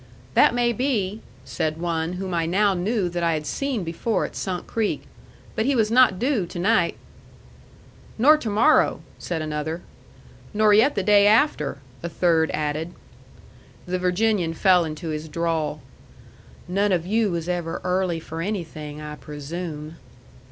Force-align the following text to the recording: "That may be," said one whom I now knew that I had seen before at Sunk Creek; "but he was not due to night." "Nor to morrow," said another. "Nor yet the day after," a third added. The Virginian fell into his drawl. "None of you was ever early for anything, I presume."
"That 0.33 0.55
may 0.55 0.73
be," 0.73 1.21
said 1.45 1.79
one 1.79 2.13
whom 2.13 2.33
I 2.33 2.47
now 2.47 2.73
knew 2.73 3.07
that 3.09 3.21
I 3.21 3.33
had 3.33 3.45
seen 3.45 3.83
before 3.83 4.25
at 4.25 4.35
Sunk 4.35 4.65
Creek; 4.65 5.03
"but 5.55 5.67
he 5.67 5.75
was 5.75 5.91
not 5.91 6.17
due 6.17 6.47
to 6.47 6.57
night." 6.57 6.97
"Nor 8.17 8.35
to 8.37 8.49
morrow," 8.49 9.01
said 9.19 9.43
another. 9.43 9.83
"Nor 10.55 10.73
yet 10.73 10.95
the 10.95 11.03
day 11.03 11.27
after," 11.27 11.77
a 12.01 12.09
third 12.09 12.49
added. 12.49 12.95
The 13.85 13.99
Virginian 13.99 14.55
fell 14.55 14.85
into 14.85 15.09
his 15.09 15.29
drawl. 15.29 15.83
"None 16.67 16.91
of 16.91 17.05
you 17.05 17.29
was 17.29 17.47
ever 17.47 17.79
early 17.83 18.19
for 18.19 18.41
anything, 18.41 18.99
I 18.99 19.17
presume." 19.17 19.97